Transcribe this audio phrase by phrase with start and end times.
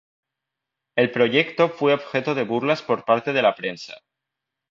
[0.95, 3.97] El proyecto fue objeto de burlas por parte de la prensa.